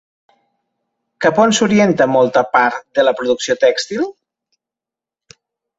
[1.25, 4.13] Cap on s'orientà molta part de la producció tèxtil?